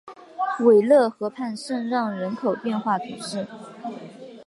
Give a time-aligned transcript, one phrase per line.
[0.61, 3.45] 韦勒河畔圣让人口变化图示